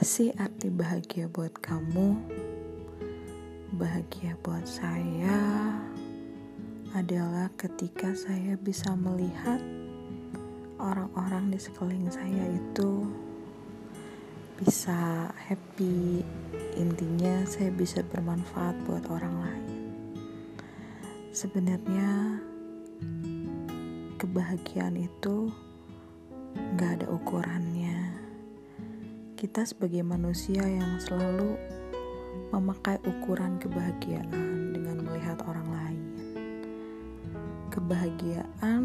[0.00, 2.16] Apa sih arti bahagia buat kamu?
[3.76, 5.76] Bahagia buat saya
[6.96, 9.60] adalah ketika saya bisa melihat
[10.80, 13.12] orang-orang di sekeliling saya itu
[14.56, 16.24] bisa happy.
[16.80, 19.68] Intinya, saya bisa bermanfaat buat orang lain.
[21.28, 22.40] Sebenarnya,
[24.16, 25.52] kebahagiaan itu
[26.80, 27.69] gak ada ukurannya
[29.40, 31.56] kita sebagai manusia yang selalu
[32.52, 34.28] memakai ukuran kebahagiaan
[34.76, 36.04] dengan melihat orang lain.
[37.72, 38.84] Kebahagiaan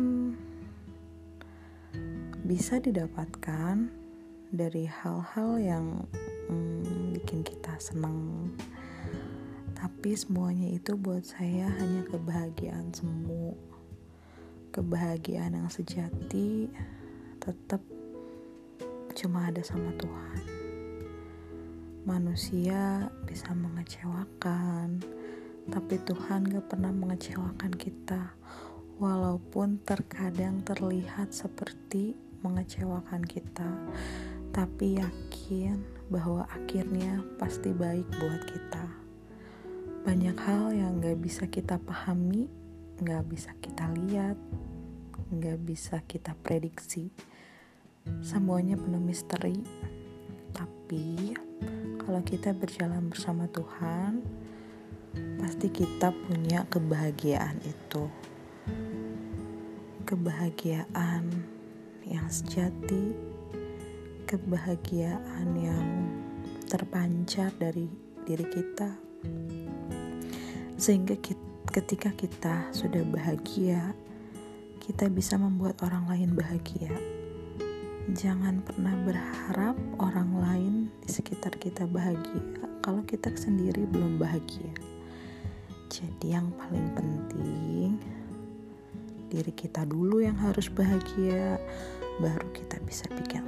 [2.47, 3.91] bisa didapatkan
[4.55, 6.07] dari hal-hal yang
[6.47, 8.47] hmm, bikin kita senang.
[9.75, 13.59] Tapi semuanya itu buat saya hanya kebahagiaan semu.
[14.71, 16.71] Kebahagiaan yang sejati
[17.43, 17.83] tetap
[19.15, 20.43] cuma ada sama Tuhan.
[22.03, 24.99] Manusia bisa mengecewakan,
[25.71, 28.35] tapi Tuhan gak pernah mengecewakan kita,
[28.99, 33.71] walaupun terkadang terlihat seperti mengecewakan kita,
[34.51, 35.79] tapi yakin
[36.11, 38.85] bahwa akhirnya pasti baik buat kita.
[40.03, 42.51] Banyak hal yang gak bisa kita pahami,
[42.99, 44.37] gak bisa kita lihat,
[45.33, 47.09] gak bisa kita prediksi
[48.21, 49.61] semuanya penuh misteri.
[50.53, 51.33] Tapi
[52.01, 54.21] kalau kita berjalan bersama Tuhan
[55.41, 58.09] pasti kita punya kebahagiaan itu.
[60.05, 61.25] Kebahagiaan
[62.05, 63.13] yang sejati
[64.25, 65.87] kebahagiaan yang
[66.65, 67.85] terpancar dari
[68.25, 68.89] diri kita.
[70.75, 73.93] Sehingga kita, ketika kita sudah bahagia
[74.85, 76.93] kita bisa membuat orang lain bahagia
[78.13, 82.37] Jangan pernah berharap orang lain di sekitar kita bahagia
[82.85, 84.69] kalau kita sendiri belum bahagia.
[85.89, 87.97] Jadi, yang paling penting
[89.33, 91.57] diri kita dulu yang harus bahagia,
[92.21, 93.41] baru kita bisa pikir